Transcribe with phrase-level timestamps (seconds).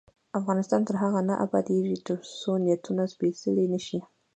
[0.39, 3.99] افغانستان تر هغو نه ابادیږي، ترڅو نیتونه سپیڅلي نشي.